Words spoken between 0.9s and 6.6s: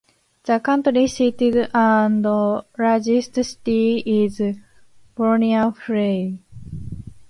seat and largest city is Bonners Ferry.